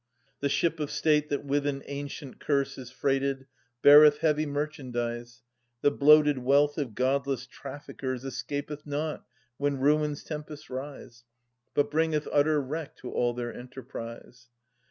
4) 0.37 0.37
The 0.39 0.49
ship 0.49 0.79
of 0.79 0.89
state 0.89 1.29
that 1.29 1.45
with 1.45 1.67
an 1.67 1.83
ancient 1.85 2.39
curse 2.39 2.75
Is 2.79 2.89
freighted, 2.89 3.45
beareth 3.83 4.17
heavy 4.17 4.47
merchandise: 4.47 5.43
The 5.81 5.91
bloated 5.91 6.39
wealth 6.39 6.79
of 6.79 6.95
godless 6.95 7.45
traffickers 7.45 8.25
Escapeth 8.25 8.87
not 8.87 9.27
when 9.57 9.77
ruin's 9.79 10.23
tempests 10.23 10.71
rise, 10.71 11.23
But 11.75 11.91
bringeth 11.91 12.27
utter 12.31 12.59
wreck 12.59 12.95
to 12.95 13.11
all 13.11 13.35
their 13.35 13.53
enterprise. 13.53 14.47